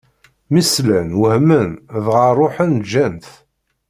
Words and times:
Mi 0.51 0.61
slan, 0.63 1.09
wehmen, 1.19 1.69
dɣa 2.03 2.25
ṛuḥen 2.39 2.71
ǧǧan-t. 2.85 3.27